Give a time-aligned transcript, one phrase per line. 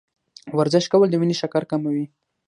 [0.57, 2.05] ورزش کول د وینې شکر کموي.